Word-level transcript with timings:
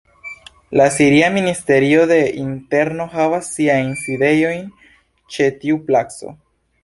La 0.71 0.89
Siria 0.93 1.27
Ministerio 1.35 2.05
de 2.11 2.17
Interno 2.45 3.05
havas 3.17 3.51
siajn 3.57 3.93
sidejojn 4.05 4.63
ĉe 5.35 5.53
tiu 5.61 5.81
placo. 5.91 6.35